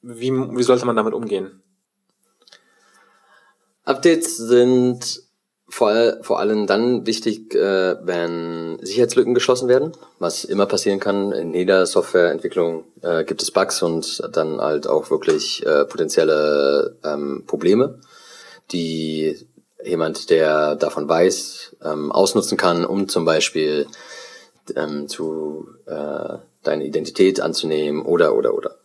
[0.01, 1.61] wie, wie sollte man damit umgehen?
[3.83, 5.23] Updates sind
[5.67, 11.31] vor, vor allem dann wichtig, äh, wenn Sicherheitslücken geschlossen werden, was immer passieren kann.
[11.31, 17.43] In jeder Softwareentwicklung äh, gibt es Bugs und dann halt auch wirklich äh, potenzielle ähm,
[17.47, 17.99] Probleme,
[18.71, 19.35] die
[19.83, 23.87] jemand, der davon weiß, ähm, ausnutzen kann, um zum Beispiel
[24.75, 28.75] ähm, zu äh, deine Identität anzunehmen oder oder oder.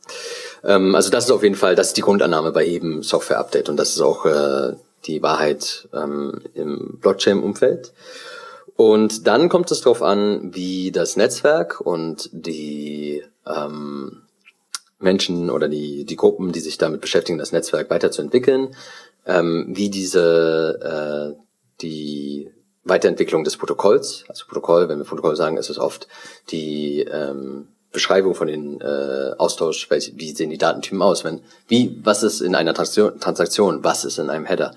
[0.65, 3.77] Ähm, also das ist auf jeden Fall, das ist die Grundannahme bei jedem Software-Update und
[3.77, 4.75] das ist auch äh,
[5.07, 7.93] die Wahrheit ähm, im Blockchain-Umfeld.
[8.77, 14.23] Und dann kommt es darauf an, wie das Netzwerk und die ähm,
[15.01, 18.75] Menschen oder die, die Gruppen, die sich damit beschäftigen, das Netzwerk weiterzuentwickeln,
[19.27, 21.43] ähm, wie diese äh,
[21.81, 22.51] die
[22.89, 26.09] Weiterentwicklung des Protokolls, also Protokoll, wenn wir Protokoll sagen, ist es oft
[26.51, 32.23] die ähm, Beschreibung von den äh, Austausch, wie sehen die Datentypen aus, wenn, wie, was
[32.23, 34.75] ist in einer Transaktion, Transaktion was ist in einem Header.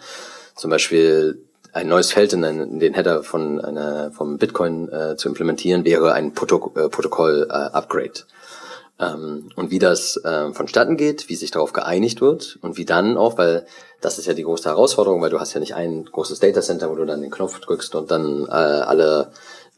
[0.56, 1.44] Zum Beispiel
[1.74, 5.86] ein neues Feld in, einen, in den Header von einer, vom Bitcoin äh, zu implementieren,
[5.86, 8.20] wäre ein Protok äh, Protokoll-Upgrade.
[8.20, 8.24] Äh,
[9.06, 13.38] und wie das äh, vonstatten geht, wie sich darauf geeinigt wird und wie dann auch,
[13.38, 13.66] weil
[14.00, 16.96] das ist ja die große Herausforderung, weil du hast ja nicht ein großes Datacenter, wo
[16.96, 19.32] du dann den Knopf drückst und dann äh, alle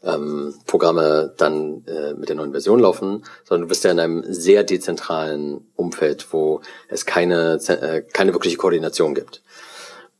[0.04, 4.24] ähm, Programme dann äh, mit der neuen Version laufen, sondern du bist ja in einem
[4.26, 9.42] sehr dezentralen Umfeld, wo es keine, äh, keine wirkliche Koordination gibt.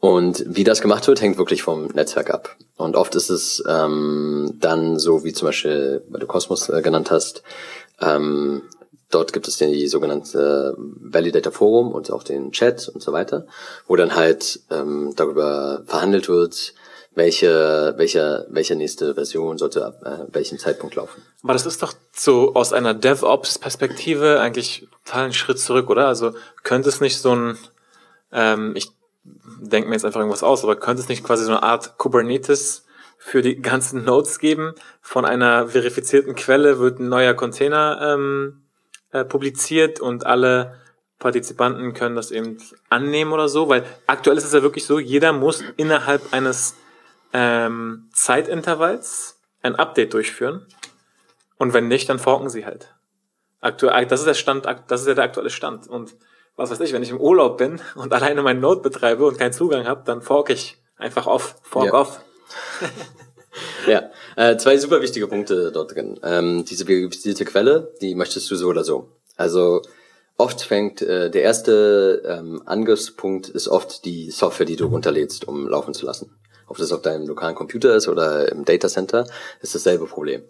[0.00, 2.56] Und wie das gemacht wird, hängt wirklich vom Netzwerk ab.
[2.76, 7.10] Und oft ist es ähm, dann so, wie zum Beispiel, weil du Cosmos äh, genannt
[7.10, 7.42] hast,
[8.02, 8.62] ähm,
[9.10, 13.46] dort gibt es die sogenannte Validator Forum und auch den Chat und so weiter,
[13.86, 16.74] wo dann halt ähm, darüber verhandelt wird,
[17.14, 21.22] welche, welche, welche nächste Version sollte ab äh, welchem Zeitpunkt laufen.
[21.42, 26.08] Aber das ist doch so aus einer DevOps-Perspektive eigentlich total ein Schritt zurück, oder?
[26.08, 27.58] Also könnte es nicht so ein,
[28.32, 28.88] ähm, ich
[29.60, 32.84] denke mir jetzt einfach irgendwas aus, aber könnte es nicht quasi so eine Art Kubernetes
[33.16, 34.74] für die ganzen Nodes geben?
[35.00, 38.63] Von einer verifizierten Quelle wird ein neuer Container ähm,
[39.14, 40.74] äh, publiziert und alle
[41.20, 42.58] Partizipanten können das eben
[42.90, 46.74] annehmen oder so, weil aktuell ist es ja wirklich so, jeder muss innerhalb eines
[47.32, 50.66] ähm, Zeitintervalls ein Update durchführen
[51.58, 52.92] und wenn nicht, dann forken sie halt.
[53.60, 56.16] Aktuell, das ist der Stand, das ist ja der aktuelle Stand und
[56.56, 59.52] was weiß ich, wenn ich im Urlaub bin und alleine meinen Node betreibe und keinen
[59.52, 61.94] Zugang habe, dann fork ich einfach off, fork ja.
[61.94, 62.20] off.
[63.86, 66.18] ja, äh, zwei super wichtige Punkte dort drin.
[66.22, 69.08] Ähm, diese verifizierte Quelle, die möchtest du so oder so.
[69.36, 69.82] Also
[70.36, 75.68] oft fängt äh, der erste ähm, Angriffspunkt ist oft die Software, die du runterlädst, um
[75.68, 76.36] laufen zu lassen.
[76.66, 79.26] Ob das auf deinem lokalen Computer ist oder im Datacenter,
[79.60, 80.42] ist dasselbe Problem.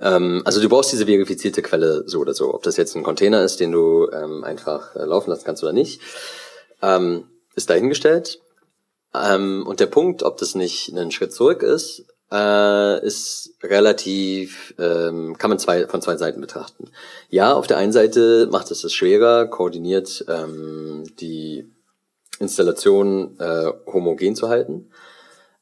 [0.00, 2.54] Ähm, also du brauchst diese verifizierte Quelle so oder so.
[2.54, 5.72] Ob das jetzt ein Container ist, den du ähm, einfach äh, laufen lassen kannst oder
[5.72, 6.00] nicht,
[6.80, 8.40] ähm, ist dahingestellt.
[9.14, 15.36] Ähm, und der Punkt, ob das nicht ein Schritt zurück ist, äh, ist relativ, ähm,
[15.36, 16.90] kann man zwei, von zwei Seiten betrachten.
[17.28, 21.70] Ja, auf der einen Seite macht es es schwerer, koordiniert ähm, die
[22.38, 24.90] Installation äh, homogen zu halten.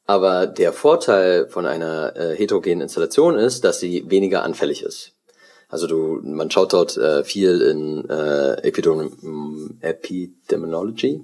[0.07, 5.13] Aber der Vorteil von einer äh, heterogenen Installation ist, dass sie weniger anfällig ist.
[5.71, 11.21] Also du, man schaut dort äh, viel in äh, Epidem Epidemiology,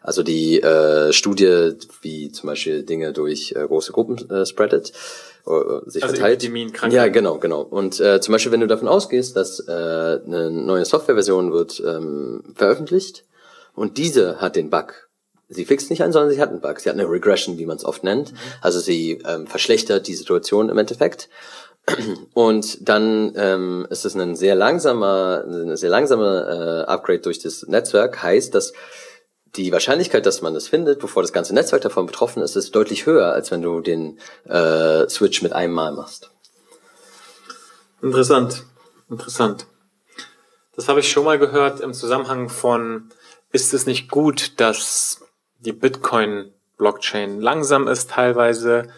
[0.00, 4.92] also die äh, Studie, wie zum Beispiel Dinge durch äh, große Gruppen äh, spreadet,
[5.46, 6.42] äh, sich also verteilt.
[6.42, 7.60] Epidemien, Ja, genau, genau.
[7.60, 12.42] Und äh, zum Beispiel, wenn du davon ausgehst, dass äh, eine neue Softwareversion wird ähm,
[12.54, 13.24] veröffentlicht
[13.74, 15.10] und diese hat den Bug,
[15.48, 16.80] sie fixt nicht ein, sondern sie hat einen Bug.
[16.80, 18.32] Sie hat eine Regression, wie man es oft nennt.
[18.32, 18.36] Mhm.
[18.60, 21.28] Also sie ähm, verschlechtert die Situation im Endeffekt.
[22.32, 27.66] Und dann ähm, ist es ein sehr langsamer, eine sehr langsame äh, Upgrade durch das
[27.66, 28.22] Netzwerk.
[28.22, 28.72] Heißt, dass
[29.56, 33.06] die Wahrscheinlichkeit, dass man es findet, bevor das ganze Netzwerk davon betroffen ist, ist deutlich
[33.06, 36.30] höher, als wenn du den äh, Switch mit einem Mal machst.
[38.02, 38.64] Interessant,
[39.08, 39.66] interessant.
[40.76, 43.10] Das habe ich schon mal gehört im Zusammenhang von,
[43.52, 45.20] ist es nicht gut, dass
[45.60, 48.88] die Bitcoin-Blockchain langsam ist teilweise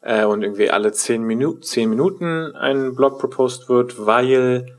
[0.00, 4.76] äh, und irgendwie alle zehn, Minu zehn Minuten ein Block proposed wird, weil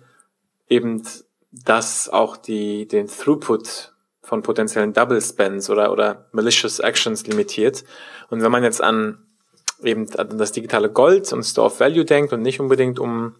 [0.67, 1.03] eben
[1.51, 7.83] das auch die, den Throughput von potenziellen Double Spends oder, oder malicious Actions limitiert.
[8.29, 9.25] Und wenn man jetzt an
[9.83, 13.35] eben das digitale Gold und Store of Value denkt und nicht unbedingt um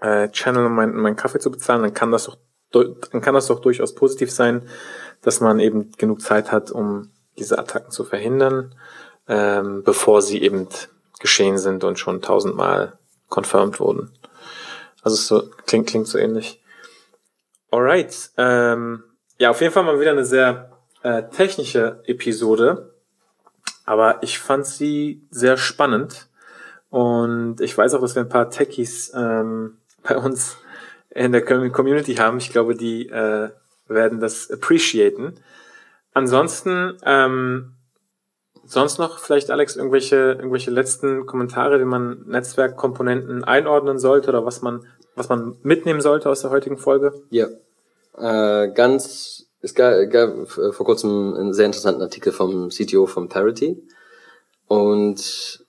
[0.00, 2.36] äh, Channel um meinen mein Kaffee zu bezahlen, dann kann das doch
[2.72, 4.62] dann kann das doch durchaus positiv sein,
[5.20, 8.74] dass man eben genug Zeit hat, um diese Attacken zu verhindern,
[9.28, 10.68] ähm, bevor sie eben
[11.22, 12.98] geschehen sind und schon tausendmal
[13.30, 14.10] confirmed wurden.
[15.02, 16.62] Also so klingt klingt so ähnlich.
[17.70, 19.04] Alright, ähm,
[19.38, 22.94] ja auf jeden Fall mal wieder eine sehr äh, technische Episode,
[23.86, 26.28] aber ich fand sie sehr spannend
[26.90, 30.58] und ich weiß auch, dass wir ein paar Techies ähm, bei uns
[31.08, 32.38] in der Community haben.
[32.38, 33.50] Ich glaube, die äh,
[33.88, 35.34] werden das appreciaten.
[36.14, 37.71] Ansonsten, ähm,
[38.72, 44.62] sonst noch vielleicht, Alex, irgendwelche, irgendwelche letzten Kommentare, wie man Netzwerkkomponenten einordnen sollte oder was
[44.62, 47.12] man, was man mitnehmen sollte aus der heutigen Folge?
[47.30, 47.48] Ja.
[48.16, 53.82] Äh, ganz, es gab, gab vor kurzem einen sehr interessanten Artikel vom CTO von Parity
[54.68, 55.64] und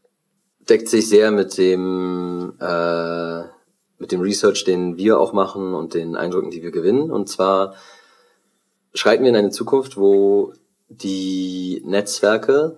[0.70, 3.44] deckt sich sehr mit dem, äh,
[3.98, 7.12] mit dem Research, den wir auch machen und den Eindrücken, die wir gewinnen.
[7.12, 7.76] Und zwar
[8.94, 10.54] schreiten wir in eine Zukunft, wo
[10.90, 12.78] die Netzwerke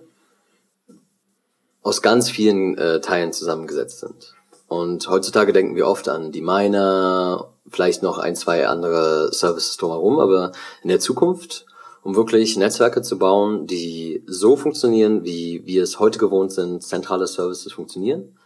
[1.86, 4.34] aus ganz vielen äh, Teilen zusammengesetzt sind.
[4.66, 10.18] Und heutzutage denken wir oft an die Miner, vielleicht noch ein, zwei andere Services drumherum,
[10.18, 10.50] aber
[10.82, 11.64] in der Zukunft,
[12.02, 17.28] um wirklich Netzwerke zu bauen, die so funktionieren, wie wir es heute gewohnt sind, zentrale
[17.28, 18.36] Services funktionieren,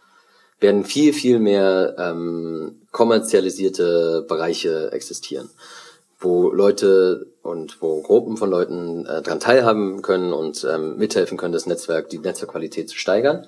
[0.59, 5.49] werden viel, viel mehr ähm, kommerzialisierte Bereiche existieren
[6.21, 11.53] wo Leute und wo Gruppen von Leuten äh, daran teilhaben können und ähm, mithelfen können,
[11.53, 13.47] das Netzwerk, die Netzwerkqualität zu steigern.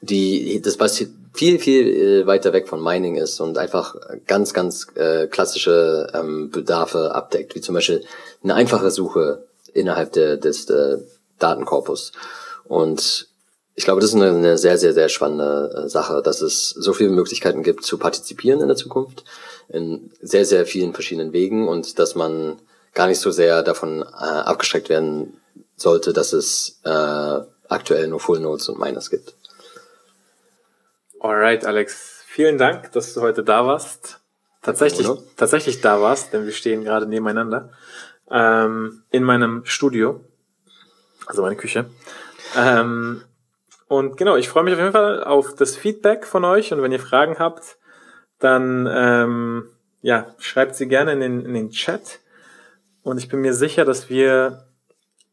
[0.00, 1.02] Die, das was
[1.32, 3.96] viel, viel äh, weiter weg von Mining ist und einfach
[4.26, 8.04] ganz, ganz äh, klassische ähm, Bedarfe abdeckt, wie zum Beispiel
[8.42, 10.98] eine einfache Suche innerhalb der, des, äh,
[11.38, 12.12] Datenkorpus.
[12.64, 13.28] Und
[13.74, 16.92] ich glaube, das ist eine, eine sehr, sehr, sehr spannende äh, Sache, dass es so
[16.92, 19.24] viele Möglichkeiten gibt zu partizipieren in der Zukunft,
[19.68, 22.56] in sehr, sehr vielen verschiedenen Wegen und dass man
[22.94, 25.40] gar nicht so sehr davon äh, abgeschreckt werden
[25.76, 29.34] sollte, dass es äh, aktuell nur Full Nodes und Miners gibt.
[31.20, 32.22] Alright, Alex.
[32.26, 34.20] Vielen Dank, dass du heute da warst.
[34.62, 37.70] Tatsächlich, tatsächlich da warst, denn wir stehen gerade nebeneinander
[38.30, 40.20] ähm, in meinem Studio,
[41.26, 41.86] also meine Küche.
[42.56, 43.22] Ähm,
[43.88, 46.92] und genau, ich freue mich auf jeden Fall auf das Feedback von euch und wenn
[46.92, 47.76] ihr Fragen habt,
[48.38, 49.68] dann ähm,
[50.02, 52.20] ja, schreibt sie gerne in den, in den Chat.
[53.04, 54.64] Und ich bin mir sicher, dass wir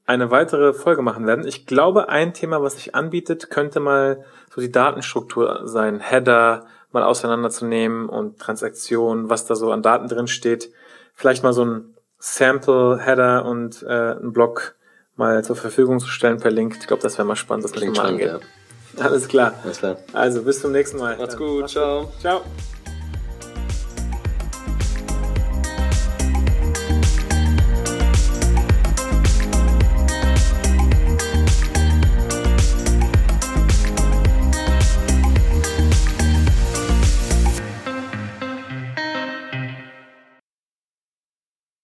[0.05, 1.47] eine weitere Folge machen werden.
[1.47, 5.99] Ich glaube, ein Thema, was sich anbietet, könnte mal so die Datenstruktur sein.
[5.99, 10.72] Header mal auseinanderzunehmen und Transaktionen, was da so an Daten drin steht.
[11.15, 14.76] Vielleicht mal so ein Sample-Header und äh, einen Block
[15.15, 16.76] mal zur Verfügung zu stellen per Link.
[16.80, 18.39] Ich glaube, das wäre mal spannend, das Klingt mal angehen.
[18.97, 19.03] Ja.
[19.05, 19.53] Alles klar.
[19.63, 19.95] Alles klar.
[20.11, 21.17] Also bis zum nächsten Mal.
[21.17, 21.69] Macht's gut.
[21.69, 22.11] Ciao.
[22.19, 22.41] Ciao.